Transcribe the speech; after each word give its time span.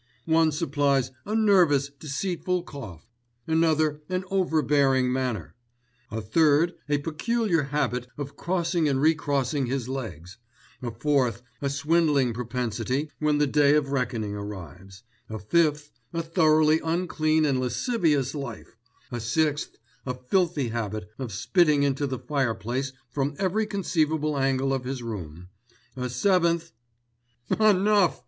One 0.25 0.51
supplies 0.51 1.11
'a 1.27 1.35
nervous, 1.35 1.89
deceitful 1.89 2.63
cough,' 2.63 3.07
another 3.45 4.01
'an 4.09 4.23
overbearing 4.31 5.13
manner,' 5.13 5.53
a 6.09 6.21
third 6.21 6.73
'a 6.89 6.97
peculiar 6.97 7.61
habit 7.65 8.07
of 8.17 8.35
crossing 8.35 8.89
and 8.89 8.99
recrossing 8.99 9.67
his 9.67 9.87
legs,' 9.87 10.39
a 10.81 10.89
fourth 10.89 11.43
'a 11.61 11.69
swindling 11.69 12.33
propensity 12.33 13.11
when 13.19 13.37
the 13.37 13.45
day 13.45 13.75
of 13.75 13.91
reckoning 13.91 14.33
arrives,' 14.33 15.03
a 15.29 15.37
fifth 15.37 15.91
'a 16.13 16.23
thoroughly 16.23 16.79
unclean 16.83 17.45
and 17.45 17.59
lascivious 17.59 18.33
life,' 18.33 18.75
a 19.11 19.19
sixth 19.19 19.75
'a 20.07 20.15
filthy 20.15 20.69
habit 20.69 21.07
of 21.19 21.31
spitting 21.31 21.83
into 21.83 22.07
the 22.07 22.17
fireplace 22.17 22.91
from 23.11 23.35
every 23.37 23.67
conceivable 23.67 24.35
angle 24.35 24.73
of 24.73 24.83
his 24.83 25.03
room,' 25.03 25.49
a 25.95 26.09
seventh——" 26.09 26.71
"Enough! 27.59 28.19